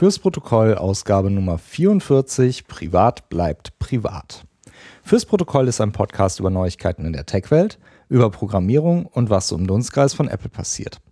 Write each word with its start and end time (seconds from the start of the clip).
Fürs 0.00 0.18
Protokoll 0.18 0.76
Ausgabe 0.76 1.30
Nummer 1.30 1.58
44 1.58 2.66
Privat 2.66 3.28
bleibt 3.28 3.78
privat. 3.78 4.46
Fürs 5.02 5.26
Protokoll 5.26 5.68
ist 5.68 5.82
ein 5.82 5.92
Podcast 5.92 6.40
über 6.40 6.48
Neuigkeiten 6.48 7.04
in 7.04 7.12
der 7.12 7.26
Tech-Welt, 7.26 7.78
über 8.08 8.30
Programmierung 8.30 9.04
und 9.04 9.28
was 9.28 9.48
so 9.48 9.58
im 9.58 9.66
Dunstkreis 9.66 10.14
von 10.14 10.28
Apple 10.28 10.48
passiert. 10.48 11.02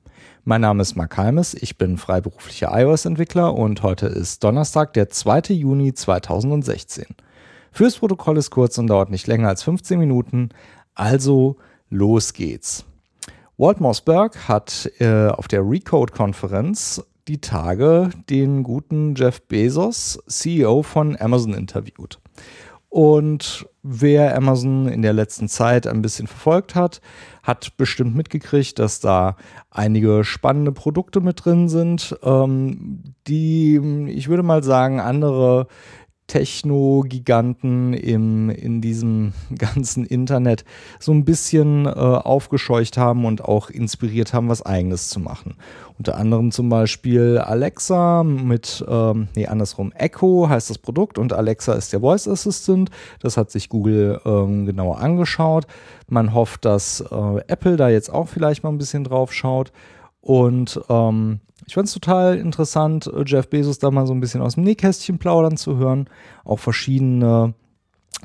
Mein 0.44 0.62
Name 0.62 0.80
ist 0.80 0.96
Mark 0.96 1.18
Halmes, 1.18 1.52
ich 1.52 1.76
bin 1.76 1.98
freiberuflicher 1.98 2.70
iOS-Entwickler 2.72 3.52
und 3.52 3.82
heute 3.82 4.06
ist 4.06 4.42
Donnerstag, 4.42 4.94
der 4.94 5.10
2. 5.10 5.52
Juni 5.52 5.92
2016. 5.92 7.08
Fürs 7.70 7.98
Protokoll 7.98 8.38
ist 8.38 8.48
kurz 8.48 8.78
und 8.78 8.86
dauert 8.86 9.10
nicht 9.10 9.26
länger 9.26 9.48
als 9.48 9.64
15 9.64 9.98
Minuten, 9.98 10.48
also 10.94 11.58
los 11.90 12.32
geht's. 12.32 12.86
Walt 13.58 13.80
Mossberg 13.80 14.48
hat 14.48 14.90
äh, 14.98 15.26
auf 15.26 15.46
der 15.46 15.60
Recode-Konferenz 15.60 17.02
die 17.28 17.40
Tage 17.40 18.10
den 18.30 18.62
guten 18.62 19.14
Jeff 19.14 19.42
Bezos, 19.42 20.18
CEO 20.26 20.82
von 20.82 21.16
Amazon, 21.20 21.54
interviewt. 21.54 22.18
Und 22.90 23.66
wer 23.82 24.34
Amazon 24.34 24.88
in 24.88 25.02
der 25.02 25.12
letzten 25.12 25.48
Zeit 25.48 25.86
ein 25.86 26.00
bisschen 26.00 26.26
verfolgt 26.26 26.74
hat, 26.74 27.02
hat 27.42 27.76
bestimmt 27.76 28.16
mitgekriegt, 28.16 28.78
dass 28.78 29.00
da 29.00 29.36
einige 29.70 30.24
spannende 30.24 30.72
Produkte 30.72 31.20
mit 31.20 31.44
drin 31.44 31.68
sind, 31.68 32.16
ähm, 32.22 33.02
die, 33.26 33.78
ich 34.08 34.28
würde 34.28 34.42
mal 34.42 34.62
sagen, 34.62 35.00
andere 35.00 35.66
Techno-Giganten 36.28 37.94
in 37.94 38.80
diesem 38.80 39.32
ganzen 39.58 40.06
Internet 40.06 40.64
so 41.00 41.12
ein 41.12 41.24
bisschen 41.24 41.86
äh, 41.86 41.90
aufgescheucht 41.90 42.96
haben 42.96 43.24
und 43.24 43.44
auch 43.44 43.70
inspiriert 43.70 44.32
haben, 44.32 44.48
was 44.48 44.64
eigenes 44.64 45.08
zu 45.08 45.18
machen. 45.18 45.56
Unter 45.98 46.16
anderem 46.16 46.52
zum 46.52 46.68
Beispiel 46.68 47.38
Alexa 47.38 48.22
mit, 48.22 48.84
ähm, 48.88 49.28
nee, 49.34 49.46
andersrum, 49.46 49.90
Echo 49.92 50.48
heißt 50.48 50.70
das 50.70 50.78
Produkt 50.78 51.18
und 51.18 51.32
Alexa 51.32 51.72
ist 51.72 51.92
der 51.92 52.00
Voice 52.00 52.28
Assistant. 52.28 52.90
Das 53.20 53.36
hat 53.36 53.50
sich 53.50 53.68
Google 53.68 54.20
ähm, 54.24 54.66
genauer 54.66 55.00
angeschaut. 55.00 55.66
Man 56.08 56.34
hofft, 56.34 56.64
dass 56.64 57.00
äh, 57.00 57.40
Apple 57.48 57.76
da 57.76 57.88
jetzt 57.88 58.12
auch 58.12 58.28
vielleicht 58.28 58.62
mal 58.62 58.70
ein 58.70 58.78
bisschen 58.78 59.02
drauf 59.02 59.32
schaut. 59.32 59.72
Und 60.20 60.80
ähm, 60.88 61.40
ich 61.66 61.74
fand 61.74 61.88
es 61.88 61.94
total 61.94 62.38
interessant, 62.38 63.06
äh, 63.06 63.24
Jeff 63.26 63.48
Bezos 63.48 63.78
da 63.78 63.90
mal 63.90 64.06
so 64.06 64.14
ein 64.14 64.20
bisschen 64.20 64.42
aus 64.42 64.54
dem 64.54 64.64
Nähkästchen 64.64 65.18
plaudern 65.18 65.56
zu 65.56 65.76
hören. 65.76 66.08
Auch 66.44 66.58
verschiedene 66.58 67.54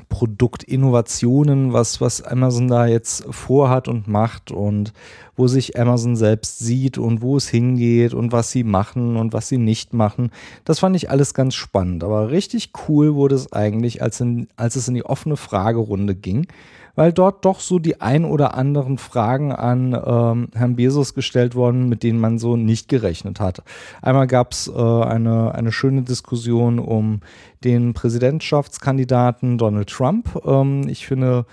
Produktinnovationen, 0.08 1.72
was, 1.72 2.00
was 2.00 2.22
Amazon 2.22 2.68
da 2.68 2.86
jetzt 2.86 3.24
vorhat 3.30 3.86
und 3.86 4.08
macht 4.08 4.50
und 4.50 4.92
wo 5.36 5.46
sich 5.46 5.78
Amazon 5.78 6.16
selbst 6.16 6.58
sieht 6.58 6.98
und 6.98 7.22
wo 7.22 7.36
es 7.36 7.48
hingeht 7.48 8.12
und 8.12 8.32
was 8.32 8.50
sie 8.50 8.64
machen 8.64 9.16
und 9.16 9.32
was 9.32 9.48
sie 9.48 9.58
nicht 9.58 9.92
machen. 9.92 10.30
Das 10.64 10.80
fand 10.80 10.96
ich 10.96 11.10
alles 11.10 11.34
ganz 11.34 11.54
spannend. 11.54 12.02
Aber 12.02 12.30
richtig 12.30 12.72
cool 12.88 13.14
wurde 13.14 13.34
es 13.34 13.52
eigentlich, 13.52 14.02
als, 14.02 14.20
in, 14.20 14.48
als 14.56 14.76
es 14.76 14.88
in 14.88 14.94
die 14.94 15.04
offene 15.04 15.36
Fragerunde 15.36 16.14
ging 16.14 16.46
weil 16.94 17.12
dort 17.12 17.44
doch 17.44 17.60
so 17.60 17.78
die 17.78 18.00
ein 18.00 18.24
oder 18.24 18.54
anderen 18.54 18.98
Fragen 18.98 19.52
an 19.52 19.92
ähm, 19.92 20.48
Herrn 20.54 20.76
Bezos 20.76 21.14
gestellt 21.14 21.54
wurden, 21.54 21.88
mit 21.88 22.02
denen 22.02 22.20
man 22.20 22.38
so 22.38 22.56
nicht 22.56 22.88
gerechnet 22.88 23.40
hat. 23.40 23.62
Einmal 24.02 24.26
gab 24.26 24.52
es 24.52 24.68
äh, 24.68 24.80
eine, 24.80 25.54
eine 25.54 25.72
schöne 25.72 26.02
Diskussion 26.02 26.78
um 26.78 27.20
den 27.64 27.94
Präsidentschaftskandidaten 27.94 29.58
Donald 29.58 29.88
Trump. 29.88 30.40
Ähm, 30.44 30.86
ich 30.88 31.06
finde, 31.06 31.46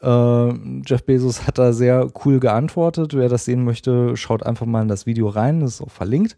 äh, 0.00 0.48
Jeff 0.84 1.04
Bezos 1.04 1.46
hat 1.46 1.58
da 1.58 1.72
sehr 1.72 2.08
cool 2.24 2.40
geantwortet. 2.40 3.14
Wer 3.14 3.28
das 3.28 3.44
sehen 3.44 3.64
möchte, 3.64 4.16
schaut 4.16 4.44
einfach 4.44 4.66
mal 4.66 4.82
in 4.82 4.88
das 4.88 5.06
Video 5.06 5.28
rein, 5.28 5.60
das 5.60 5.74
ist 5.74 5.82
auch 5.82 5.90
verlinkt. 5.90 6.36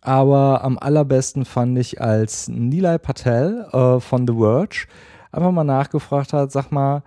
Aber 0.00 0.62
am 0.62 0.78
allerbesten 0.78 1.44
fand 1.44 1.76
ich, 1.78 2.00
als 2.00 2.48
Nilay 2.48 2.98
Patel 2.98 3.66
äh, 3.72 4.00
von 4.00 4.26
The 4.26 4.34
Verge 4.34 4.86
einfach 5.32 5.50
mal 5.50 5.64
nachgefragt 5.64 6.32
hat, 6.32 6.52
sag 6.52 6.70
mal, 6.70 7.02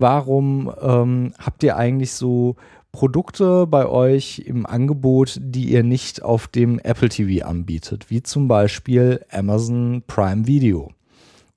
warum 0.00 0.72
ähm, 0.80 1.32
habt 1.38 1.62
ihr 1.62 1.76
eigentlich 1.76 2.12
so 2.12 2.56
Produkte 2.92 3.66
bei 3.66 3.86
euch 3.86 4.42
im 4.44 4.66
Angebot, 4.66 5.38
die 5.40 5.70
ihr 5.70 5.84
nicht 5.84 6.22
auf 6.22 6.48
dem 6.48 6.78
Apple 6.80 7.08
TV 7.08 7.46
anbietet, 7.46 8.10
wie 8.10 8.22
zum 8.22 8.48
Beispiel 8.48 9.24
Amazon 9.30 10.02
Prime 10.06 10.46
Video. 10.46 10.90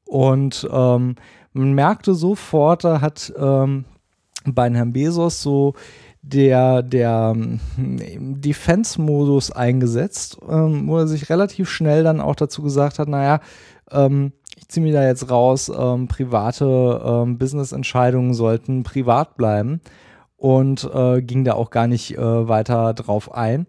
Und 0.06 0.68
ähm, 0.72 1.16
man 1.54 1.74
merkte 1.74 2.14
sofort, 2.14 2.84
da 2.84 3.02
hat 3.02 3.34
ähm, 3.38 3.86
bei 4.46 4.70
Herrn 4.72 4.94
Bezos 4.94 5.42
so 5.42 5.74
der, 6.22 6.84
der 6.84 7.34
ähm, 7.36 7.60
Defense-Modus 7.78 9.52
eingesetzt, 9.52 10.38
ähm, 10.48 10.88
wo 10.88 10.98
er 10.98 11.08
sich 11.08 11.30
relativ 11.30 11.70
schnell 11.70 12.04
dann 12.04 12.22
auch 12.22 12.36
dazu 12.36 12.62
gesagt 12.62 13.00
hat, 13.00 13.08
naja, 13.08 13.42
ähm, 13.92 14.32
ziehe 14.74 14.84
mich 14.84 14.94
da 14.94 15.06
jetzt 15.06 15.30
raus, 15.30 15.72
ähm, 15.76 16.08
private 16.08 17.02
ähm, 17.06 17.38
Business-Entscheidungen 17.38 18.34
sollten 18.34 18.84
privat 18.84 19.38
bleiben 19.38 19.82
und 20.36 20.90
äh, 20.94 21.22
ging 21.22 21.44
da 21.44 21.54
auch 21.54 21.70
gar 21.70 21.88
nicht 21.88 22.18
äh, 22.18 22.48
weiter 22.48 22.94
drauf 22.94 23.34
ein. 23.34 23.68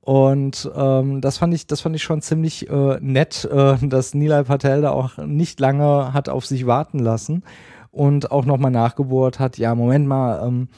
Und 0.00 0.70
ähm, 0.76 1.20
das 1.20 1.38
fand 1.38 1.52
ich, 1.52 1.66
das 1.66 1.80
fand 1.80 1.96
ich 1.96 2.04
schon 2.04 2.22
ziemlich 2.22 2.70
äh, 2.70 2.98
nett, 3.00 3.44
äh, 3.44 3.76
dass 3.82 4.14
Nilay 4.14 4.44
Patel 4.44 4.82
da 4.82 4.92
auch 4.92 5.18
nicht 5.18 5.58
lange 5.58 6.12
hat 6.12 6.28
auf 6.28 6.46
sich 6.46 6.66
warten 6.66 7.00
lassen 7.00 7.42
und 7.90 8.30
auch 8.30 8.44
nochmal 8.44 8.70
nachgebohrt 8.70 9.40
hat, 9.40 9.58
ja, 9.58 9.74
Moment 9.74 10.06
mal, 10.06 10.46
ähm, 10.46 10.68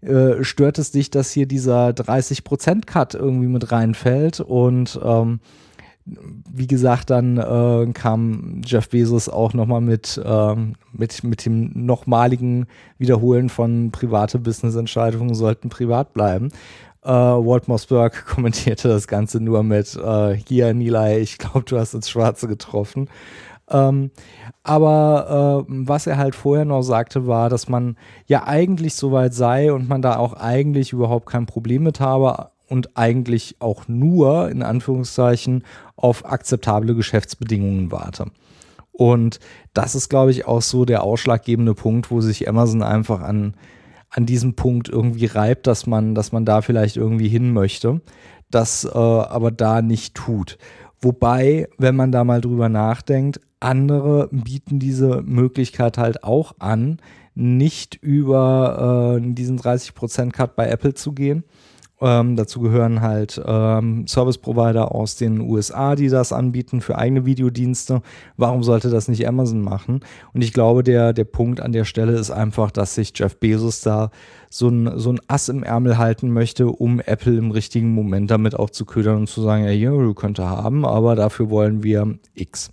äh, 0.00 0.42
stört 0.42 0.78
es 0.78 0.90
dich, 0.90 1.10
dass 1.10 1.30
hier 1.30 1.46
dieser 1.46 1.90
30%-Cut 1.90 3.14
irgendwie 3.14 3.46
mit 3.46 3.70
reinfällt 3.70 4.40
und 4.40 4.98
ähm, 5.04 5.38
wie 6.04 6.66
gesagt, 6.66 7.10
dann 7.10 7.36
äh, 7.38 7.92
kam 7.92 8.60
Jeff 8.64 8.88
Bezos 8.88 9.28
auch 9.28 9.54
nochmal 9.54 9.80
mit, 9.80 10.20
ähm, 10.24 10.74
mit, 10.92 11.22
mit 11.22 11.46
dem 11.46 11.70
nochmaligen 11.74 12.66
Wiederholen 12.98 13.48
von 13.48 13.90
private 13.92 14.38
Business-Entscheidungen 14.38 15.34
sollten 15.34 15.68
privat 15.68 16.12
bleiben. 16.12 16.48
Äh, 17.04 17.10
Walt 17.10 17.68
Mossberg 17.68 18.26
kommentierte 18.26 18.88
das 18.88 19.06
Ganze 19.06 19.40
nur 19.40 19.62
mit, 19.62 19.96
äh, 19.96 20.34
hier 20.34 20.72
Nilay, 20.74 21.20
ich 21.20 21.38
glaube, 21.38 21.62
du 21.62 21.78
hast 21.78 21.94
ins 21.94 22.10
Schwarze 22.10 22.48
getroffen. 22.48 23.08
Ähm, 23.70 24.10
aber 24.64 25.64
äh, 25.68 25.72
was 25.86 26.06
er 26.06 26.18
halt 26.18 26.34
vorher 26.34 26.64
noch 26.64 26.82
sagte, 26.82 27.26
war, 27.26 27.48
dass 27.48 27.68
man 27.68 27.96
ja 28.26 28.46
eigentlich 28.46 28.94
soweit 28.94 29.34
sei 29.34 29.72
und 29.72 29.88
man 29.88 30.02
da 30.02 30.16
auch 30.16 30.34
eigentlich 30.34 30.92
überhaupt 30.92 31.26
kein 31.26 31.46
Problem 31.46 31.84
mit 31.84 32.00
habe, 32.00 32.50
und 32.72 32.96
eigentlich 32.96 33.56
auch 33.58 33.86
nur 33.86 34.50
in 34.50 34.62
Anführungszeichen 34.62 35.62
auf 35.94 36.24
akzeptable 36.24 36.94
Geschäftsbedingungen 36.94 37.92
warte. 37.92 38.28
Und 38.92 39.40
das 39.74 39.94
ist, 39.94 40.08
glaube 40.08 40.30
ich, 40.30 40.46
auch 40.46 40.62
so 40.62 40.86
der 40.86 41.02
ausschlaggebende 41.02 41.74
Punkt, 41.74 42.10
wo 42.10 42.22
sich 42.22 42.48
Amazon 42.48 42.82
einfach 42.82 43.20
an, 43.20 43.54
an 44.08 44.24
diesem 44.24 44.54
Punkt 44.54 44.88
irgendwie 44.88 45.26
reibt, 45.26 45.66
dass 45.66 45.86
man, 45.86 46.14
dass 46.14 46.32
man 46.32 46.46
da 46.46 46.62
vielleicht 46.62 46.96
irgendwie 46.96 47.28
hin 47.28 47.52
möchte, 47.52 48.00
das 48.50 48.86
äh, 48.86 48.96
aber 48.96 49.50
da 49.50 49.82
nicht 49.82 50.14
tut. 50.14 50.56
Wobei, 50.98 51.68
wenn 51.76 51.94
man 51.94 52.10
da 52.10 52.24
mal 52.24 52.40
drüber 52.40 52.70
nachdenkt, 52.70 53.38
andere 53.60 54.30
bieten 54.32 54.78
diese 54.78 55.20
Möglichkeit 55.20 55.98
halt 55.98 56.24
auch 56.24 56.54
an, 56.58 57.00
nicht 57.34 57.96
über 57.96 59.18
äh, 59.20 59.34
diesen 59.34 59.58
30% 59.58 60.30
Cut 60.30 60.56
bei 60.56 60.68
Apple 60.68 60.94
zu 60.94 61.12
gehen, 61.12 61.44
ähm, 62.02 62.36
dazu 62.36 62.60
gehören 62.60 63.00
halt 63.00 63.40
ähm, 63.44 64.06
Service 64.06 64.38
Provider 64.38 64.94
aus 64.94 65.16
den 65.16 65.40
USA, 65.40 65.94
die 65.94 66.08
das 66.08 66.32
anbieten 66.32 66.80
für 66.80 66.98
eigene 66.98 67.24
Videodienste. 67.24 68.02
Warum 68.36 68.62
sollte 68.62 68.90
das 68.90 69.08
nicht 69.08 69.26
Amazon 69.26 69.62
machen? 69.62 70.00
Und 70.34 70.42
ich 70.42 70.52
glaube, 70.52 70.82
der, 70.82 71.12
der 71.12 71.24
Punkt 71.24 71.60
an 71.60 71.72
der 71.72 71.84
Stelle 71.84 72.12
ist 72.12 72.30
einfach, 72.30 72.70
dass 72.70 72.94
sich 72.94 73.12
Jeff 73.14 73.38
Bezos 73.38 73.80
da 73.80 74.10
so 74.50 74.68
ein, 74.68 74.98
so 74.98 75.10
ein 75.10 75.20
Ass 75.28 75.48
im 75.48 75.62
Ärmel 75.62 75.96
halten 75.96 76.30
möchte, 76.30 76.66
um 76.66 77.00
Apple 77.00 77.36
im 77.36 77.52
richtigen 77.52 77.94
Moment 77.94 78.30
damit 78.30 78.58
auch 78.58 78.70
zu 78.70 78.84
ködern 78.84 79.18
und 79.18 79.28
zu 79.28 79.40
sagen, 79.40 79.64
ja, 79.64 79.70
hier, 79.70 79.90
du 79.90 80.14
könntest 80.14 80.48
haben, 80.48 80.84
aber 80.84 81.14
dafür 81.14 81.50
wollen 81.50 81.82
wir 81.82 82.18
X. 82.34 82.70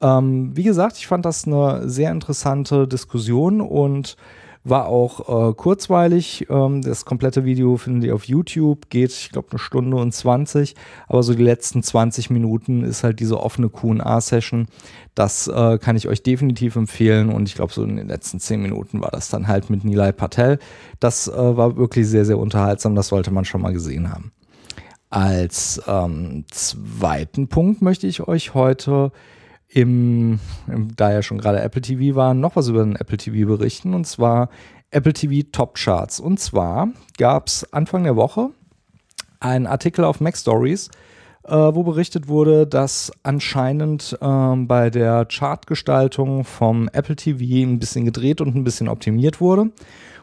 Ähm, 0.00 0.54
wie 0.54 0.64
gesagt, 0.64 0.98
ich 0.98 1.06
fand 1.06 1.24
das 1.24 1.46
eine 1.46 1.88
sehr 1.88 2.10
interessante 2.10 2.86
Diskussion 2.86 3.60
und 3.60 4.16
war 4.64 4.86
auch 4.86 5.50
äh, 5.50 5.54
kurzweilig. 5.54 6.46
Ähm, 6.48 6.80
das 6.80 7.04
komplette 7.04 7.44
Video 7.44 7.76
findet 7.76 8.04
ihr 8.04 8.14
auf 8.14 8.24
YouTube, 8.24 8.88
geht, 8.88 9.10
ich 9.12 9.30
glaube, 9.30 9.48
eine 9.50 9.58
Stunde 9.58 9.98
und 9.98 10.12
20. 10.12 10.74
Aber 11.06 11.22
so 11.22 11.34
die 11.34 11.42
letzten 11.42 11.82
20 11.82 12.30
Minuten 12.30 12.82
ist 12.82 13.04
halt 13.04 13.20
diese 13.20 13.40
offene 13.40 13.68
QA-Session. 13.68 14.66
Das 15.14 15.46
äh, 15.48 15.78
kann 15.78 15.96
ich 15.96 16.08
euch 16.08 16.22
definitiv 16.22 16.76
empfehlen. 16.76 17.28
Und 17.28 17.48
ich 17.48 17.54
glaube, 17.54 17.72
so 17.72 17.84
in 17.84 17.96
den 17.96 18.08
letzten 18.08 18.40
10 18.40 18.62
Minuten 18.62 19.02
war 19.02 19.10
das 19.10 19.28
dann 19.28 19.46
halt 19.46 19.68
mit 19.68 19.84
Nilay 19.84 20.12
Patel. 20.12 20.58
Das 20.98 21.28
äh, 21.28 21.56
war 21.56 21.76
wirklich 21.76 22.08
sehr, 22.08 22.24
sehr 22.24 22.38
unterhaltsam. 22.38 22.94
Das 22.94 23.08
sollte 23.08 23.30
man 23.30 23.44
schon 23.44 23.60
mal 23.60 23.72
gesehen 23.74 24.10
haben. 24.10 24.32
Als 25.10 25.80
ähm, 25.86 26.44
zweiten 26.50 27.48
Punkt 27.48 27.82
möchte 27.82 28.06
ich 28.06 28.26
euch 28.26 28.54
heute 28.54 29.12
im, 29.74 30.38
im, 30.66 30.96
da 30.96 31.12
ja 31.12 31.22
schon 31.22 31.38
gerade 31.38 31.60
Apple 31.60 31.82
TV 31.82 32.16
war, 32.16 32.34
noch 32.34 32.56
was 32.56 32.68
über 32.68 32.84
den 32.84 32.96
Apple 32.96 33.18
TV 33.18 33.46
berichten 33.46 33.94
und 33.94 34.06
zwar 34.06 34.48
Apple 34.90 35.12
TV 35.12 35.48
Top 35.50 35.74
Charts. 35.74 36.20
Und 36.20 36.38
zwar 36.38 36.88
gab 37.18 37.48
es 37.48 37.72
Anfang 37.72 38.04
der 38.04 38.16
Woche 38.16 38.50
einen 39.40 39.66
Artikel 39.66 40.04
auf 40.04 40.20
Mac 40.20 40.36
Stories 40.36 40.90
äh, 41.46 41.52
wo 41.52 41.82
berichtet 41.82 42.28
wurde, 42.28 42.66
dass 42.66 43.12
anscheinend 43.22 44.16
äh, 44.20 44.56
bei 44.56 44.90
der 44.90 45.26
Chartgestaltung 45.26 46.44
vom 46.44 46.88
Apple 46.92 47.16
TV 47.16 47.68
ein 47.68 47.78
bisschen 47.78 48.04
gedreht 48.04 48.40
und 48.40 48.54
ein 48.54 48.64
bisschen 48.64 48.88
optimiert 48.88 49.40
wurde. 49.40 49.70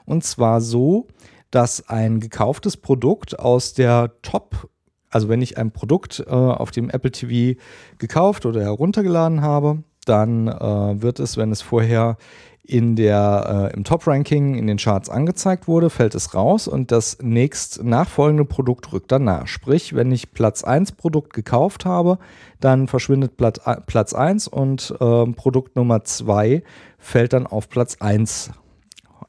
Und 0.06 0.24
zwar 0.24 0.62
so, 0.62 1.08
dass 1.52 1.88
ein 1.90 2.20
gekauftes 2.20 2.78
Produkt 2.78 3.40
aus 3.40 3.74
der 3.74 4.14
Top, 4.22 4.70
also 5.12 5.30
wenn 5.30 5.42
ich 5.42 5.58
ein 5.58 5.72
Produkt 5.72 6.24
äh, 6.26 6.32
auf 6.32 6.72
dem 6.72 6.90
Apple 6.90 7.12
TV 7.12 7.60
gekauft 8.00 8.46
oder 8.46 8.62
heruntergeladen 8.62 9.42
habe, 9.42 9.84
dann 10.06 10.48
äh, 10.48 11.02
wird 11.02 11.20
es, 11.20 11.38
wenn 11.38 11.52
es 11.52 11.62
vorher 11.62 12.18
in 12.64 12.96
der, 12.96 13.70
äh, 13.72 13.76
im 13.76 13.84
Top-Ranking 13.84 14.56
in 14.56 14.68
den 14.68 14.78
Charts 14.78 15.10
angezeigt 15.10 15.68
wurde, 15.68 15.90
fällt 15.90 16.16
es 16.16 16.34
raus 16.34 16.68
und 16.68 16.92
das 16.92 17.18
nächst 17.22 17.84
nachfolgende 17.84 18.46
Produkt 18.46 18.94
rückt 18.94 19.12
danach. 19.12 19.48
Sprich, 19.48 19.94
wenn 19.96 20.12
ich 20.12 20.32
Platz 20.32 20.64
1 20.64 20.94
Produkt 20.94 21.34
gekauft 21.34 21.86
habe, 21.86 22.18
dann 22.60 22.88
verschwindet 22.88 23.36
Platz, 23.36 23.60
äh, 23.66 23.78
Platz 23.86 24.14
1 24.14 24.48
und 24.48 24.96
äh, 25.00 25.26
Produkt 25.34 25.76
Nummer 25.76 26.04
2 26.04 26.64
fällt 26.98 27.34
dann 27.34 27.48
auf 27.48 27.68
Platz 27.68 27.98
1 28.00 28.52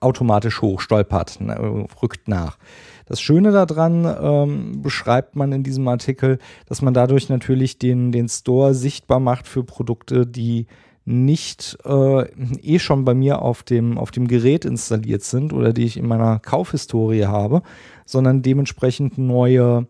automatisch 0.00 0.60
hoch, 0.62 0.80
stolpert, 0.80 1.40
ne, 1.40 1.86
rückt 2.02 2.28
nach. 2.28 2.58
Das 3.06 3.20
Schöne 3.20 3.52
daran 3.52 4.04
ähm, 4.20 4.82
beschreibt 4.82 5.36
man 5.36 5.52
in 5.52 5.62
diesem 5.62 5.86
Artikel, 5.88 6.38
dass 6.66 6.82
man 6.82 6.94
dadurch 6.94 7.28
natürlich 7.28 7.78
den, 7.78 8.12
den 8.12 8.28
Store 8.28 8.74
sichtbar 8.74 9.20
macht 9.20 9.46
für 9.46 9.64
Produkte, 9.64 10.26
die 10.26 10.66
nicht 11.04 11.78
äh, 11.84 12.22
eh 12.62 12.78
schon 12.78 13.04
bei 13.04 13.14
mir 13.14 13.42
auf 13.42 13.62
dem, 13.62 13.98
auf 13.98 14.10
dem 14.12 14.28
Gerät 14.28 14.64
installiert 14.64 15.22
sind 15.22 15.52
oder 15.52 15.72
die 15.72 15.84
ich 15.84 15.96
in 15.96 16.06
meiner 16.06 16.38
Kaufhistorie 16.38 17.24
habe, 17.24 17.62
sondern 18.04 18.42
dementsprechend 18.42 19.18
neue 19.18 19.86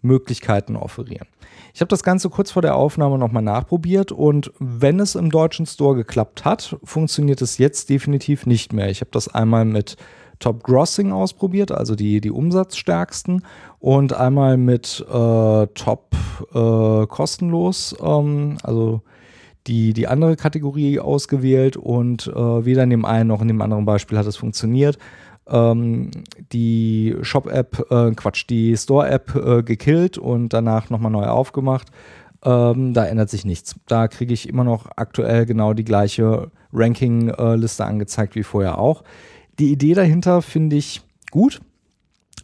Möglichkeiten 0.00 0.76
offerieren. 0.76 1.26
Ich 1.74 1.80
habe 1.80 1.88
das 1.88 2.02
Ganze 2.02 2.30
kurz 2.30 2.52
vor 2.52 2.62
der 2.62 2.74
Aufnahme 2.74 3.18
nochmal 3.18 3.42
nachprobiert 3.42 4.12
und 4.12 4.50
wenn 4.58 4.98
es 4.98 5.14
im 5.14 5.30
deutschen 5.30 5.66
Store 5.66 5.94
geklappt 5.94 6.46
hat, 6.46 6.76
funktioniert 6.82 7.42
es 7.42 7.58
jetzt 7.58 7.90
definitiv 7.90 8.46
nicht 8.46 8.72
mehr. 8.72 8.88
Ich 8.88 9.02
habe 9.02 9.10
das 9.10 9.28
einmal 9.28 9.66
mit 9.66 9.96
Top 10.38 10.62
Grossing 10.62 11.12
ausprobiert, 11.12 11.72
also 11.72 11.94
die, 11.94 12.20
die 12.20 12.30
umsatzstärksten, 12.30 13.42
und 13.78 14.12
einmal 14.12 14.56
mit 14.56 15.04
äh, 15.08 15.66
Top 15.68 16.14
äh, 16.54 17.06
kostenlos, 17.06 17.94
ähm, 18.02 18.58
also 18.62 19.02
die, 19.66 19.92
die 19.92 20.06
andere 20.06 20.36
Kategorie 20.36 21.00
ausgewählt 21.00 21.76
und 21.76 22.26
äh, 22.28 22.64
weder 22.64 22.84
in 22.84 22.90
dem 22.90 23.04
einen 23.04 23.28
noch 23.28 23.42
in 23.42 23.48
dem 23.48 23.62
anderen 23.62 23.84
Beispiel 23.84 24.18
hat 24.18 24.26
es 24.26 24.36
funktioniert. 24.36 24.98
Ähm, 25.48 26.10
die 26.52 27.16
Shop-App, 27.22 27.90
äh, 27.90 28.10
Quatsch, 28.12 28.46
die 28.48 28.76
Store-App 28.76 29.34
äh, 29.34 29.62
gekillt 29.62 30.18
und 30.18 30.52
danach 30.52 30.90
nochmal 30.90 31.12
neu 31.12 31.26
aufgemacht. 31.26 31.88
Ähm, 32.44 32.94
da 32.94 33.06
ändert 33.06 33.30
sich 33.30 33.44
nichts. 33.44 33.76
Da 33.86 34.08
kriege 34.08 34.34
ich 34.34 34.48
immer 34.48 34.64
noch 34.64 34.86
aktuell 34.96 35.46
genau 35.46 35.72
die 35.72 35.84
gleiche 35.84 36.50
Ranking-Liste 36.72 37.84
angezeigt 37.84 38.34
wie 38.34 38.42
vorher 38.42 38.78
auch. 38.78 39.02
Die 39.58 39.72
Idee 39.72 39.94
dahinter 39.94 40.42
finde 40.42 40.76
ich 40.76 41.02
gut. 41.30 41.60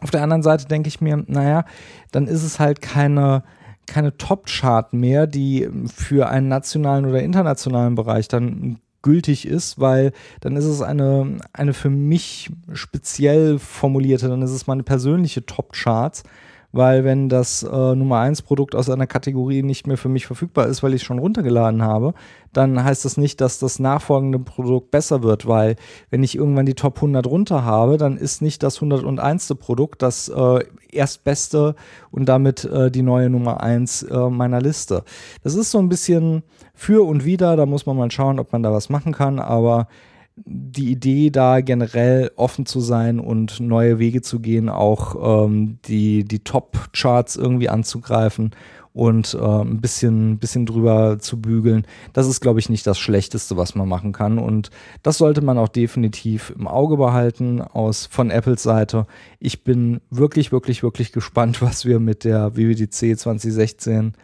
Auf 0.00 0.10
der 0.10 0.22
anderen 0.22 0.42
Seite 0.42 0.66
denke 0.66 0.88
ich 0.88 1.00
mir, 1.00 1.22
naja, 1.26 1.64
dann 2.10 2.26
ist 2.26 2.42
es 2.42 2.58
halt 2.58 2.80
keine 2.80 3.44
keine 3.86 4.16
Top-Chart 4.16 4.92
mehr, 4.92 5.26
die 5.26 5.68
für 5.94 6.28
einen 6.28 6.48
nationalen 6.48 7.04
oder 7.04 7.22
internationalen 7.22 7.94
Bereich 7.94 8.28
dann 8.28 8.78
gültig 9.02 9.46
ist, 9.46 9.80
weil 9.80 10.12
dann 10.40 10.56
ist 10.56 10.64
es 10.64 10.80
eine, 10.80 11.38
eine 11.52 11.74
für 11.74 11.90
mich 11.90 12.50
speziell 12.72 13.58
formulierte, 13.58 14.28
dann 14.28 14.42
ist 14.42 14.52
es 14.52 14.66
meine 14.66 14.84
persönliche 14.84 15.44
Top-Charts, 15.44 16.22
weil 16.72 17.04
wenn 17.04 17.28
das 17.28 17.62
äh, 17.62 17.94
Nummer 17.94 18.18
1 18.20 18.42
Produkt 18.42 18.74
aus 18.74 18.90
einer 18.90 19.06
Kategorie 19.06 19.62
nicht 19.62 19.86
mehr 19.86 19.98
für 19.98 20.08
mich 20.08 20.26
verfügbar 20.26 20.66
ist, 20.66 20.82
weil 20.82 20.94
ich 20.94 21.02
es 21.02 21.06
schon 21.06 21.18
runtergeladen 21.18 21.82
habe, 21.82 22.14
dann 22.52 22.82
heißt 22.82 23.04
das 23.04 23.16
nicht, 23.16 23.40
dass 23.40 23.58
das 23.58 23.78
nachfolgende 23.78 24.38
Produkt 24.38 24.90
besser 24.90 25.22
wird, 25.22 25.46
weil 25.46 25.76
wenn 26.10 26.22
ich 26.22 26.34
irgendwann 26.34 26.66
die 26.66 26.74
Top 26.74 26.96
100 26.96 27.26
runter 27.26 27.64
habe, 27.64 27.98
dann 27.98 28.16
ist 28.16 28.42
nicht 28.42 28.62
das 28.62 28.76
101. 28.76 29.54
Produkt 29.58 30.02
das 30.02 30.28
äh, 30.28 30.64
erstbeste 30.90 31.74
und 32.10 32.28
damit 32.28 32.64
äh, 32.64 32.90
die 32.90 33.02
neue 33.02 33.30
Nummer 33.30 33.62
1 33.62 34.04
äh, 34.04 34.30
meiner 34.30 34.60
Liste. 34.60 35.04
Das 35.42 35.54
ist 35.54 35.70
so 35.70 35.78
ein 35.78 35.88
bisschen 35.88 36.42
für 36.74 37.06
und 37.06 37.24
wider, 37.24 37.56
da 37.56 37.66
muss 37.66 37.86
man 37.86 37.96
mal 37.96 38.10
schauen, 38.10 38.38
ob 38.38 38.52
man 38.52 38.62
da 38.62 38.72
was 38.72 38.88
machen 38.88 39.12
kann, 39.12 39.38
aber 39.38 39.88
die 40.36 40.90
Idee, 40.90 41.30
da 41.30 41.60
generell 41.60 42.30
offen 42.36 42.66
zu 42.66 42.80
sein 42.80 43.20
und 43.20 43.60
neue 43.60 43.98
Wege 43.98 44.22
zu 44.22 44.40
gehen, 44.40 44.68
auch 44.68 45.44
ähm, 45.46 45.78
die, 45.84 46.24
die 46.24 46.40
Top-Charts 46.40 47.36
irgendwie 47.36 47.68
anzugreifen 47.68 48.52
und 48.94 49.34
äh, 49.34 49.38
ein 49.38 49.80
bisschen, 49.80 50.38
bisschen 50.38 50.66
drüber 50.66 51.18
zu 51.18 51.40
bügeln, 51.40 51.86
das 52.12 52.26
ist, 52.26 52.40
glaube 52.40 52.60
ich, 52.60 52.68
nicht 52.68 52.86
das 52.86 52.98
Schlechteste, 52.98 53.56
was 53.56 53.74
man 53.74 53.88
machen 53.88 54.12
kann. 54.12 54.38
Und 54.38 54.70
das 55.02 55.18
sollte 55.18 55.40
man 55.40 55.58
auch 55.58 55.68
definitiv 55.68 56.52
im 56.56 56.68
Auge 56.68 56.96
behalten 56.96 57.62
aus, 57.62 58.06
von 58.06 58.30
Apples 58.30 58.62
Seite. 58.62 59.06
Ich 59.38 59.64
bin 59.64 60.00
wirklich, 60.10 60.52
wirklich, 60.52 60.82
wirklich 60.82 61.12
gespannt, 61.12 61.62
was 61.62 61.84
wir 61.84 62.00
mit 62.00 62.24
der 62.24 62.56
WWDC 62.56 63.18
2016 63.18 64.14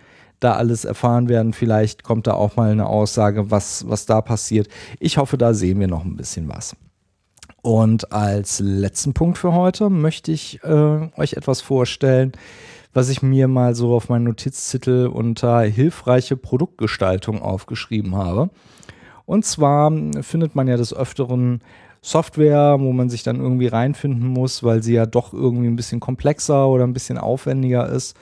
da 0.41 0.55
alles 0.55 0.85
erfahren 0.85 1.29
werden. 1.29 1.53
Vielleicht 1.53 2.05
kommt 2.05 2.27
da 2.27 2.35
auch 2.35 2.57
mal 2.57 2.71
eine 2.71 2.87
Aussage, 2.87 3.51
was, 3.51 3.89
was 3.89 4.07
da 4.07 4.21
passiert. 4.21 4.69
Ich 5.01 5.19
hoffe, 5.19 5.39
da 5.39 5.55
sehen 5.55 5.81
wir 5.81 5.89
noch 5.89 6.05
ein 6.05 6.17
bisschen 6.17 6.49
was. 6.49 6.77
Und 7.63 8.13
als 8.13 8.61
letzten 8.61 9.15
Punkt 9.15 9.39
für 9.39 9.53
heute 9.53 9.91
möchte 9.91 10.33
ich 10.33 10.63
äh, 10.63 11.11
euch 11.17 11.35
etwas 11.35 11.61
vorstellen, 11.61 12.33
was 12.95 13.09
ich 13.09 13.23
mir 13.23 13.49
mal 13.49 13.75
so 13.75 13.95
auf 13.95 14.09
meinen 14.09 14.25
Notizzettel 14.25 15.09
unter 15.09 15.61
hilfreiche 15.63 16.37
Produktgestaltung 16.37 17.43
aufgeschrieben 17.43 18.17
habe. 18.17 18.51
Und 19.27 19.45
zwar 19.45 19.93
findet 20.23 20.55
man 20.55 20.69
ja 20.69 20.77
des 20.77 20.95
Öfteren 20.95 21.61
Software, 22.01 22.77
wo 22.79 22.93
man 22.93 23.11
sich 23.11 23.23
dann 23.23 23.41
irgendwie 23.41 23.67
reinfinden 23.67 24.27
muss, 24.27 24.63
weil 24.63 24.83
sie 24.83 24.95
ja 24.95 25.05
doch 25.05 25.33
irgendwie 25.33 25.67
ein 25.67 25.77
bisschen 25.77 26.01
komplexer 26.01 26.69
oder 26.69 26.85
ein 26.85 26.93
bisschen 26.93 27.19
aufwendiger 27.19 27.89
ist. 27.89 28.17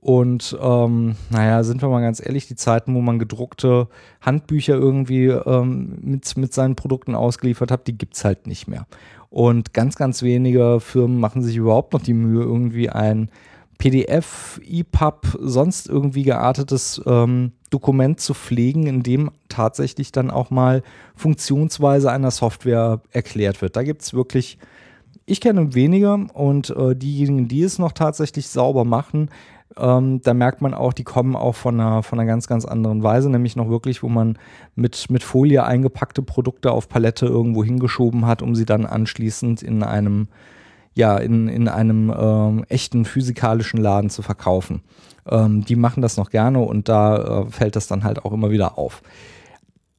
Und 0.00 0.56
ähm, 0.60 1.16
naja, 1.28 1.62
sind 1.62 1.82
wir 1.82 1.88
mal 1.90 2.00
ganz 2.00 2.24
ehrlich, 2.24 2.48
die 2.48 2.56
Zeiten, 2.56 2.94
wo 2.94 3.00
man 3.00 3.18
gedruckte 3.18 3.88
Handbücher 4.22 4.74
irgendwie 4.74 5.26
ähm, 5.26 5.98
mit, 6.00 6.36
mit 6.38 6.54
seinen 6.54 6.74
Produkten 6.74 7.14
ausgeliefert 7.14 7.70
hat, 7.70 7.86
die 7.86 7.98
gibt 7.98 8.16
es 8.16 8.24
halt 8.24 8.46
nicht 8.46 8.66
mehr. 8.66 8.86
Und 9.28 9.74
ganz, 9.74 9.96
ganz 9.96 10.22
wenige 10.22 10.80
Firmen 10.80 11.20
machen 11.20 11.42
sich 11.42 11.56
überhaupt 11.56 11.92
noch 11.92 12.02
die 12.02 12.14
Mühe, 12.14 12.42
irgendwie 12.42 12.88
ein 12.88 13.30
PDF, 13.78 14.60
EPUB, 14.66 15.38
sonst 15.40 15.88
irgendwie 15.88 16.22
geartetes 16.22 17.00
ähm, 17.06 17.52
Dokument 17.70 18.20
zu 18.20 18.34
pflegen, 18.34 18.86
in 18.86 19.02
dem 19.02 19.30
tatsächlich 19.48 20.12
dann 20.12 20.30
auch 20.30 20.50
mal 20.50 20.82
Funktionsweise 21.14 22.10
einer 22.10 22.30
Software 22.30 23.00
erklärt 23.10 23.62
wird. 23.62 23.76
Da 23.76 23.82
gibt 23.82 24.02
es 24.02 24.12
wirklich, 24.12 24.58
ich 25.24 25.40
kenne 25.40 25.74
weniger 25.74 26.26
und 26.34 26.70
äh, 26.70 26.96
diejenigen, 26.96 27.48
die 27.48 27.62
es 27.62 27.78
noch 27.78 27.92
tatsächlich 27.92 28.48
sauber 28.48 28.84
machen, 28.84 29.30
ähm, 29.76 30.20
da 30.22 30.34
merkt 30.34 30.60
man 30.62 30.74
auch, 30.74 30.92
die 30.92 31.04
kommen 31.04 31.36
auch 31.36 31.54
von 31.54 31.80
einer, 31.80 32.02
von 32.02 32.18
einer 32.18 32.26
ganz, 32.26 32.46
ganz 32.46 32.64
anderen 32.64 33.02
Weise, 33.02 33.30
nämlich 33.30 33.56
noch 33.56 33.68
wirklich, 33.68 34.02
wo 34.02 34.08
man 34.08 34.38
mit, 34.74 35.10
mit 35.10 35.22
Folie 35.22 35.64
eingepackte 35.64 36.22
Produkte 36.22 36.72
auf 36.72 36.88
Palette 36.88 37.26
irgendwo 37.26 37.62
hingeschoben 37.62 38.26
hat, 38.26 38.42
um 38.42 38.54
sie 38.54 38.66
dann 38.66 38.84
anschließend 38.84 39.62
in 39.62 39.82
einem, 39.82 40.28
ja, 40.94 41.16
in, 41.18 41.48
in 41.48 41.68
einem 41.68 42.12
ähm, 42.16 42.64
echten 42.68 43.04
physikalischen 43.04 43.80
Laden 43.80 44.10
zu 44.10 44.22
verkaufen. 44.22 44.82
Ähm, 45.28 45.64
die 45.64 45.76
machen 45.76 46.02
das 46.02 46.16
noch 46.16 46.30
gerne 46.30 46.60
und 46.60 46.88
da 46.88 47.42
äh, 47.42 47.46
fällt 47.50 47.76
das 47.76 47.86
dann 47.86 48.02
halt 48.02 48.24
auch 48.24 48.32
immer 48.32 48.50
wieder 48.50 48.76
auf. 48.76 49.02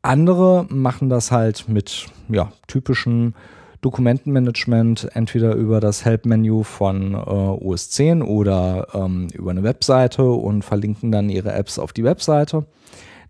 Andere 0.01 0.65
machen 0.69 1.09
das 1.09 1.31
halt 1.31 1.69
mit 1.69 2.07
ja, 2.27 2.51
typischen 2.67 3.35
Dokumentenmanagement 3.81 5.09
entweder 5.13 5.55
über 5.55 5.79
das 5.79 6.05
Help-Menü 6.05 6.63
von 6.63 7.13
äh, 7.13 7.17
OS 7.17 7.89
10 7.89 8.21
oder 8.21 8.87
ähm, 8.93 9.27
über 9.33 9.51
eine 9.51 9.63
Webseite 9.63 10.23
und 10.23 10.63
verlinken 10.63 11.11
dann 11.11 11.29
ihre 11.29 11.53
Apps 11.53 11.79
auf 11.79 11.91
die 11.91 12.03
Webseite. 12.03 12.65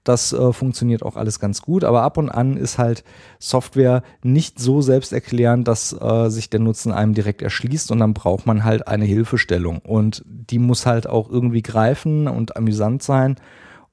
Das 0.03 0.33
äh, 0.33 0.51
funktioniert 0.51 1.03
auch 1.03 1.15
alles 1.15 1.39
ganz 1.39 1.61
gut, 1.61 1.83
aber 1.83 2.01
ab 2.01 2.17
und 2.17 2.29
an 2.29 2.57
ist 2.57 2.79
halt 2.79 3.03
Software 3.39 4.01
nicht 4.23 4.59
so 4.59 4.81
selbsterklärend, 4.81 5.67
dass 5.67 5.93
äh, 5.93 6.29
sich 6.29 6.49
der 6.49 6.59
Nutzen 6.59 6.91
einem 6.91 7.13
direkt 7.13 7.43
erschließt 7.43 7.91
und 7.91 7.99
dann 7.99 8.15
braucht 8.15 8.47
man 8.47 8.63
halt 8.63 8.87
eine 8.87 9.05
Hilfestellung 9.05 9.79
und 9.79 10.23
die 10.25 10.57
muss 10.57 10.87
halt 10.87 11.07
auch 11.07 11.29
irgendwie 11.29 11.61
greifen 11.61 12.27
und 12.27 12.57
amüsant 12.57 13.03
sein. 13.03 13.35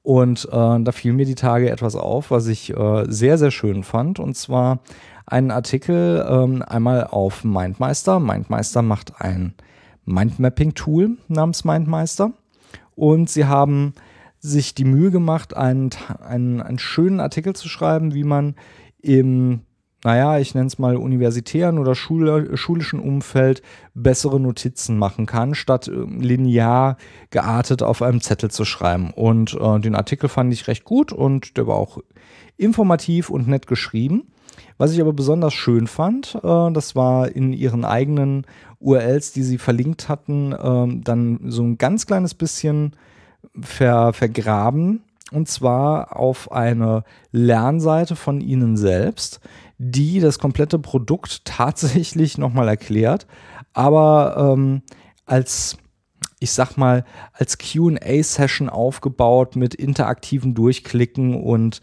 Und 0.03 0.47
äh, 0.47 0.81
da 0.81 0.91
fiel 0.93 1.13
mir 1.13 1.27
die 1.27 1.35
Tage 1.35 1.69
etwas 1.69 1.95
auf, 1.95 2.31
was 2.31 2.47
ich 2.47 2.75
äh, 2.75 3.05
sehr, 3.09 3.37
sehr 3.37 3.51
schön 3.51 3.83
fand. 3.83 4.19
Und 4.19 4.39
zwar 4.39 4.81
einen 5.29 5.51
Artikel 5.51 6.27
ähm, 6.29 6.63
einmal 6.63 7.05
auf 7.05 7.45
Mindmeister. 7.45 8.19
Mindmeister 8.19 8.83
macht 8.83 9.21
ein 9.21 9.55
Mindmapping-Tool 10.05 11.19
namens 11.29 11.65
Mindmeister. 11.65 12.33
Und 12.95 13.29
sie 13.31 13.45
haben 13.45 13.95
sich 14.41 14.75
die 14.75 14.85
Mühe 14.85 15.11
gemacht, 15.11 15.57
einen, 15.57 15.91
einen, 16.21 16.63
einen 16.63 16.79
schönen 16.79 17.21
Artikel 17.21 17.55
zu 17.55 17.69
schreiben, 17.69 18.15
wie 18.15 18.25
man 18.25 18.55
im 19.01 19.61
naja, 20.05 20.39
ich 20.39 20.55
nenne 20.55 20.69
es 20.69 20.79
mal 20.79 20.97
universitären 20.97 21.77
oder 21.77 21.97
Schule, 21.97 22.57
schulischen 22.57 23.01
Umfeld 23.01 23.63
bessere 23.95 24.39
Notizen 24.39 24.97
machen 24.97 25.27
kann, 25.27 25.57
statt 25.57 25.89
ähm, 25.89 26.21
linear 26.21 26.97
geartet 27.31 27.83
auf 27.83 28.01
einem 28.01 28.21
Zettel 28.21 28.49
zu 28.51 28.65
schreiben. 28.65 29.11
Und 29.11 29.55
äh, 29.61 29.81
den 29.81 29.97
Artikel 29.97 30.29
fand 30.29 30.53
ich 30.53 30.69
recht 30.69 30.85
gut 30.85 31.13
und 31.13 31.57
der 31.57 31.67
war 31.67 31.75
auch 31.75 31.99
informativ 32.57 33.29
und 33.29 33.49
nett 33.49 33.67
geschrieben. 33.67 34.31
Was 34.77 34.93
ich 34.93 35.01
aber 35.01 35.13
besonders 35.13 35.55
schön 35.55 35.87
fand, 35.87 36.37
äh, 36.37 36.73
das 36.73 36.95
war 36.95 37.29
in 37.29 37.53
ihren 37.53 37.85
eigenen 37.85 38.47
URLs, 38.81 39.33
die 39.33 39.43
sie 39.43 39.59
verlinkt 39.59 40.09
hatten, 40.09 40.53
äh, 40.53 41.03
dann 41.03 41.41
so 41.47 41.63
ein 41.63 41.79
ganz 41.79 42.07
kleines 42.07 42.35
bisschen 42.35 42.95
ver, 43.61 44.13
vergraben. 44.13 45.03
Und 45.31 45.49
zwar 45.49 46.17
auf 46.17 46.53
eine 46.53 47.05
Lernseite 47.33 48.17
von 48.17 48.41
ihnen 48.41 48.77
selbst, 48.79 49.41
die 49.77 50.21
das 50.21 50.39
komplette 50.39 50.79
Produkt 50.79 51.45
tatsächlich 51.45 52.39
nochmal 52.39 52.69
erklärt, 52.69 53.27
aber 53.75 54.55
ähm, 54.55 54.83
als 55.27 55.77
ich 56.41 56.53
sag 56.53 56.77
mal, 56.77 57.05
als 57.33 57.59
QA-Session 57.59 58.69
aufgebaut 58.69 59.57
mit 59.57 59.75
interaktiven 59.75 60.55
Durchklicken 60.55 61.35
und 61.35 61.81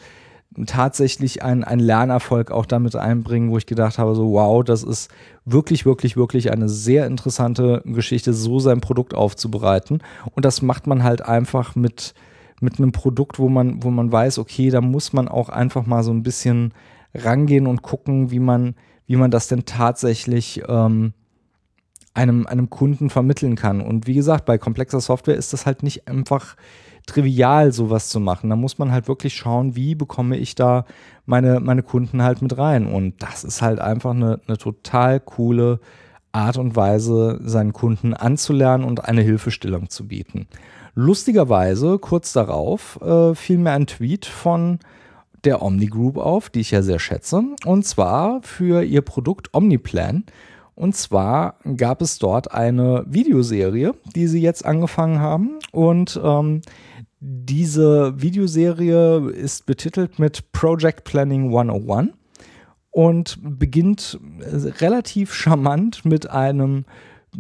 tatsächlich 0.66 1.44
einen, 1.44 1.64
einen 1.64 1.82
Lernerfolg 1.82 2.52
auch 2.52 2.66
damit 2.66 2.96
einbringen, 2.96 3.52
wo 3.52 3.58
ich 3.58 3.66
gedacht 3.66 3.98
habe, 3.98 4.16
so 4.16 4.32
wow, 4.32 4.64
das 4.64 4.84
ist 4.84 5.10
wirklich, 5.44 5.86
wirklich, 5.86 6.16
wirklich 6.16 6.52
eine 6.52 6.70
sehr 6.70 7.06
interessante 7.08 7.82
Geschichte, 7.86 8.34
so 8.34 8.60
sein 8.60 8.82
Produkt 8.82 9.14
aufzubereiten. 9.14 10.02
Und 10.34 10.46
das 10.46 10.62
macht 10.62 10.88
man 10.88 11.04
halt 11.04 11.22
einfach 11.22 11.76
mit, 11.76 12.14
mit 12.62 12.80
einem 12.80 12.94
Produkt, 12.94 13.38
wo 13.38 13.50
man, 13.50 13.84
wo 13.84 13.92
man 13.92 14.12
weiß, 14.12 14.40
okay, 14.40 14.70
da 14.70 14.82
muss 14.82 15.12
man 15.12 15.28
auch 15.28 15.50
einfach 15.50 15.86
mal 15.86 16.04
so 16.04 16.12
ein 16.12 16.24
bisschen 16.24 16.74
rangehen 17.14 17.68
und 17.68 17.82
gucken, 17.82 18.32
wie 18.32 18.40
man, 18.40 18.76
wie 19.08 19.18
man 19.18 19.32
das 19.32 19.48
denn 19.48 19.66
tatsächlich 19.66 20.64
ähm, 20.68 21.14
einem, 22.16 22.48
einem 22.48 22.70
Kunden 22.70 23.10
vermitteln 23.10 23.56
kann. 23.56 23.82
Und 23.82 24.08
wie 24.08 24.16
gesagt, 24.16 24.46
bei 24.46 24.58
komplexer 24.58 25.02
Software 25.02 25.36
ist 25.36 25.54
das 25.54 25.66
halt 25.66 25.84
nicht 25.84 26.08
einfach 26.08 26.56
trivial, 27.06 27.72
sowas 27.72 28.10
zu 28.10 28.20
machen. 28.20 28.50
Da 28.50 28.56
muss 28.56 28.80
man 28.80 28.92
halt 28.92 29.08
wirklich 29.08 29.36
schauen, 29.36 29.76
wie 29.76 29.94
bekomme 29.94 30.38
ich 30.38 30.56
da 30.56 30.86
meine, 31.26 31.60
meine 31.60 31.84
Kunden 31.84 32.24
halt 32.24 32.42
mit 32.42 32.58
rein. 32.58 32.88
Und 32.88 33.22
das 33.22 33.44
ist 33.44 33.62
halt 33.62 33.80
einfach 33.80 34.12
eine, 34.12 34.40
eine 34.48 34.58
total 34.58 35.20
coole 35.20 35.80
Art 36.32 36.58
und 36.58 36.76
Weise, 36.76 37.40
seinen 37.44 37.74
Kunden 37.74 38.14
anzulernen 38.14 38.84
und 38.84 39.06
eine 39.06 39.22
Hilfestellung 39.22 39.90
zu 39.90 40.08
bieten. 40.08 40.48
Lustigerweise, 40.94 42.00
kurz 42.00 42.34
darauf, 42.34 43.00
äh, 43.02 43.36
fiel 43.36 43.58
mir 43.58 43.72
ein 43.72 43.88
Tweet 43.88 44.26
von 44.26 44.80
der 45.44 45.62
Omni 45.62 45.88
Group 45.88 46.18
auf, 46.18 46.50
die 46.50 46.62
ich 46.62 46.72
ja 46.72 46.82
sehr 46.82 47.00
schätze, 47.00 47.44
und 47.66 47.86
zwar 47.86 48.42
für 48.42 48.84
ihr 48.84 49.02
Produkt 49.02 49.54
Omniplan. 49.54 50.24
Und 50.76 50.96
zwar 50.96 51.56
gab 51.78 52.02
es 52.02 52.20
dort 52.20 52.52
eine 52.52 53.06
Videoserie, 53.08 53.94
die 54.14 54.28
sie 54.28 54.42
jetzt 54.42 54.66
angefangen 54.66 55.20
haben. 55.20 55.60
Und 55.72 56.20
ähm, 56.22 56.62
diese 57.20 58.22
Videoserie 58.22 59.32
ist 59.32 59.66
betitelt 59.66 60.20
mit 60.20 60.52
Project 60.52 61.06
Planning 61.06 61.46
101 61.46 62.12
und 62.92 63.40
beginnt 63.42 64.20
relativ 64.80 65.34
charmant 65.34 66.06
mit 66.06 66.30
einem 66.30 66.86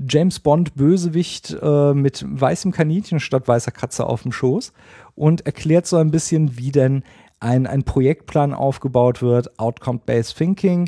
James 0.07 0.39
Bond 0.39 0.75
Bösewicht 0.75 1.55
äh, 1.61 1.93
mit 1.93 2.25
weißem 2.27 2.71
Kaninchen 2.71 3.19
statt 3.19 3.47
weißer 3.47 3.71
Katze 3.71 4.05
auf 4.05 4.23
dem 4.23 4.31
Schoß 4.31 4.73
und 5.15 5.45
erklärt 5.45 5.87
so 5.87 5.97
ein 5.97 6.11
bisschen, 6.11 6.57
wie 6.57 6.71
denn 6.71 7.03
ein, 7.39 7.67
ein 7.67 7.83
Projektplan 7.83 8.53
aufgebaut 8.53 9.21
wird, 9.21 9.59
Outcome-Based 9.59 10.37
Thinking, 10.37 10.87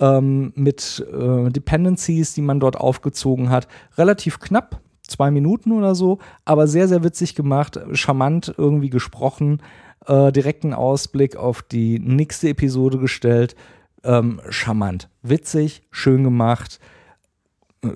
ähm, 0.00 0.52
mit 0.56 1.04
äh, 1.12 1.50
Dependencies, 1.50 2.34
die 2.34 2.42
man 2.42 2.60
dort 2.60 2.76
aufgezogen 2.76 3.50
hat. 3.50 3.68
Relativ 3.96 4.40
knapp, 4.40 4.80
zwei 5.06 5.30
Minuten 5.30 5.72
oder 5.72 5.94
so, 5.94 6.18
aber 6.44 6.66
sehr, 6.66 6.88
sehr 6.88 7.04
witzig 7.04 7.34
gemacht, 7.34 7.78
charmant 7.92 8.54
irgendwie 8.56 8.90
gesprochen, 8.90 9.60
äh, 10.06 10.32
direkten 10.32 10.74
Ausblick 10.74 11.36
auf 11.36 11.62
die 11.62 11.98
nächste 11.98 12.48
Episode 12.48 12.98
gestellt. 12.98 13.54
Ähm, 14.02 14.40
charmant, 14.50 15.08
witzig, 15.22 15.82
schön 15.90 16.24
gemacht, 16.24 16.78
äh, 17.82 17.88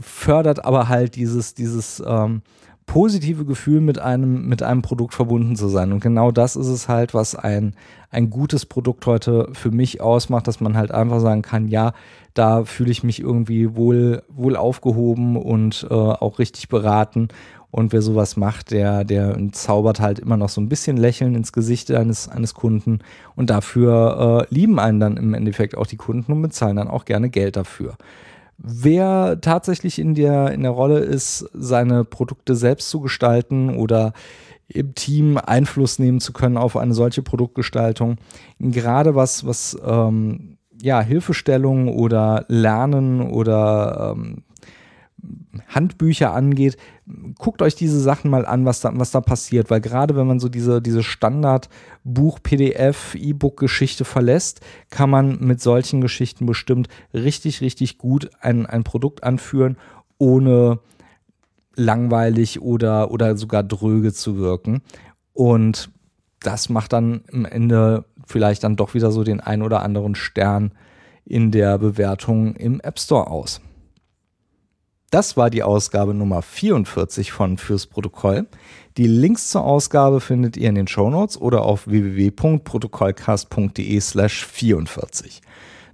fördert 0.00 0.64
aber 0.64 0.88
halt 0.88 1.14
dieses, 1.16 1.54
dieses 1.54 2.02
ähm, 2.04 2.42
positive 2.86 3.44
Gefühl, 3.44 3.80
mit 3.80 3.98
einem, 3.98 4.48
mit 4.48 4.62
einem 4.62 4.82
Produkt 4.82 5.14
verbunden 5.14 5.56
zu 5.56 5.68
sein. 5.68 5.92
Und 5.92 6.00
genau 6.00 6.30
das 6.30 6.56
ist 6.56 6.68
es 6.68 6.88
halt, 6.88 7.14
was 7.14 7.34
ein, 7.34 7.74
ein 8.10 8.30
gutes 8.30 8.66
Produkt 8.66 9.06
heute 9.06 9.48
für 9.52 9.70
mich 9.70 10.00
ausmacht, 10.00 10.46
dass 10.48 10.60
man 10.60 10.76
halt 10.76 10.90
einfach 10.90 11.20
sagen 11.20 11.42
kann, 11.42 11.68
ja, 11.68 11.92
da 12.34 12.64
fühle 12.64 12.90
ich 12.90 13.02
mich 13.02 13.20
irgendwie 13.20 13.76
wohl, 13.76 14.22
wohl 14.28 14.56
aufgehoben 14.56 15.36
und 15.36 15.86
äh, 15.90 15.94
auch 15.94 16.38
richtig 16.38 16.68
beraten. 16.68 17.28
Und 17.70 17.92
wer 17.94 18.02
sowas 18.02 18.36
macht, 18.36 18.70
der, 18.70 19.04
der 19.04 19.34
zaubert 19.52 19.98
halt 19.98 20.18
immer 20.18 20.36
noch 20.36 20.50
so 20.50 20.60
ein 20.60 20.68
bisschen 20.68 20.98
Lächeln 20.98 21.34
ins 21.34 21.54
Gesicht 21.54 21.90
eines, 21.90 22.28
eines 22.28 22.52
Kunden. 22.52 22.98
Und 23.34 23.48
dafür 23.48 24.46
äh, 24.50 24.54
lieben 24.54 24.78
einen 24.78 25.00
dann 25.00 25.16
im 25.16 25.32
Endeffekt 25.32 25.76
auch 25.78 25.86
die 25.86 25.96
Kunden 25.96 26.32
und 26.32 26.42
bezahlen 26.42 26.76
dann 26.76 26.88
auch 26.88 27.06
gerne 27.06 27.30
Geld 27.30 27.56
dafür. 27.56 27.96
Wer 28.58 29.40
tatsächlich 29.40 29.98
in 29.98 30.14
der, 30.14 30.52
in 30.52 30.62
der 30.62 30.70
Rolle 30.70 30.98
ist, 30.98 31.48
seine 31.52 32.04
Produkte 32.04 32.54
selbst 32.54 32.90
zu 32.90 33.00
gestalten 33.00 33.76
oder 33.76 34.12
im 34.68 34.94
Team 34.94 35.36
Einfluss 35.36 35.98
nehmen 35.98 36.20
zu 36.20 36.32
können 36.32 36.56
auf 36.56 36.76
eine 36.76 36.94
solche 36.94 37.22
Produktgestaltung, 37.22 38.16
gerade 38.58 39.14
was, 39.14 39.46
was 39.46 39.76
ähm, 39.84 40.56
ja, 40.80 41.00
Hilfestellung 41.00 41.88
oder 41.88 42.44
Lernen 42.48 43.20
oder 43.20 44.14
ähm, 44.16 44.42
Handbücher 45.68 46.32
angeht, 46.32 46.76
guckt 47.38 47.62
euch 47.62 47.74
diese 47.74 48.00
Sachen 48.00 48.30
mal 48.30 48.46
an, 48.46 48.64
was 48.64 48.80
da, 48.80 48.90
was 48.94 49.10
da 49.10 49.20
passiert, 49.20 49.70
weil 49.70 49.80
gerade 49.80 50.16
wenn 50.16 50.26
man 50.26 50.40
so 50.40 50.48
diese, 50.48 50.82
diese 50.82 51.02
Standard-Buch-PDF, 51.02 53.14
E-Book-Geschichte 53.14 54.04
verlässt, 54.04 54.60
kann 54.90 55.10
man 55.10 55.38
mit 55.40 55.60
solchen 55.60 56.00
Geschichten 56.00 56.46
bestimmt 56.46 56.88
richtig, 57.14 57.60
richtig 57.60 57.98
gut 57.98 58.30
ein, 58.40 58.66
ein 58.66 58.84
Produkt 58.84 59.22
anführen, 59.22 59.76
ohne 60.18 60.80
langweilig 61.74 62.60
oder, 62.60 63.10
oder 63.10 63.36
sogar 63.36 63.62
dröge 63.62 64.12
zu 64.12 64.38
wirken. 64.38 64.82
Und 65.32 65.90
das 66.40 66.68
macht 66.68 66.92
dann 66.92 67.22
am 67.32 67.44
Ende 67.44 68.04
vielleicht 68.26 68.64
dann 68.64 68.76
doch 68.76 68.94
wieder 68.94 69.10
so 69.10 69.24
den 69.24 69.40
ein 69.40 69.62
oder 69.62 69.82
anderen 69.82 70.14
Stern 70.14 70.72
in 71.24 71.50
der 71.50 71.78
Bewertung 71.78 72.56
im 72.56 72.80
App 72.80 72.98
Store 72.98 73.28
aus. 73.28 73.60
Das 75.12 75.36
war 75.36 75.48
die 75.50 75.62
Ausgabe 75.62 76.14
Nummer 76.14 76.40
44 76.40 77.32
von 77.32 77.58
Fürs 77.58 77.86
Protokoll. 77.86 78.46
Die 78.96 79.06
Links 79.06 79.50
zur 79.50 79.62
Ausgabe 79.62 80.22
findet 80.22 80.56
ihr 80.56 80.70
in 80.70 80.74
den 80.74 80.86
Shownotes 80.86 81.38
oder 81.38 81.66
auf 81.66 81.86
www.protokollcast.de 81.86 84.00
slash 84.00 84.46
44. 84.46 85.42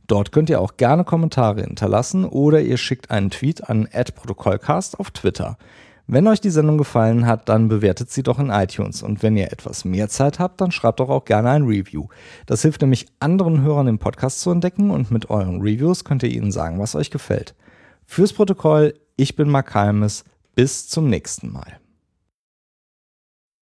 Dort 0.06 0.30
könnt 0.30 0.50
ihr 0.50 0.60
auch 0.60 0.76
gerne 0.76 1.02
Kommentare 1.02 1.62
hinterlassen 1.62 2.26
oder 2.26 2.60
ihr 2.60 2.76
schickt 2.76 3.10
einen 3.10 3.30
Tweet 3.30 3.68
an 3.68 3.88
@protokollcast 3.90 5.00
auf 5.00 5.10
Twitter. 5.10 5.58
Wenn 6.06 6.28
euch 6.28 6.40
die 6.40 6.50
Sendung 6.50 6.78
gefallen 6.78 7.26
hat, 7.26 7.48
dann 7.48 7.66
bewertet 7.66 8.12
sie 8.12 8.22
doch 8.22 8.38
in 8.38 8.50
iTunes 8.50 9.02
und 9.02 9.25
wenn 9.25 9.37
ihr 9.37 9.50
etwas 9.50 9.84
mehr 9.84 10.08
Zeit 10.08 10.38
habt, 10.38 10.60
dann 10.60 10.70
schreibt 10.70 11.00
doch 11.00 11.08
auch 11.08 11.25
gerne 11.25 11.50
ein 11.50 11.64
Review. 11.64 12.06
Das 12.46 12.62
hilft 12.62 12.82
nämlich 12.82 13.06
anderen 13.18 13.62
Hörern 13.62 13.88
im 13.88 13.98
Podcast 13.98 14.42
zu 14.42 14.52
entdecken 14.52 14.92
und 14.92 15.10
mit 15.10 15.28
euren 15.28 15.60
Reviews 15.60 16.04
könnt 16.04 16.22
ihr 16.22 16.30
ihnen 16.30 16.52
sagen, 16.52 16.78
was 16.78 16.94
euch 16.94 17.10
gefällt. 17.10 17.56
Fürs 18.06 18.32
Protokoll 18.32 18.94
ich 19.18 19.37
bin 19.37 19.50
Mark 19.50 19.75
Halmes. 19.75 20.25
Bis 20.54 20.88
zum 20.88 21.08
nächsten 21.08 21.52
Mal. 21.52 21.78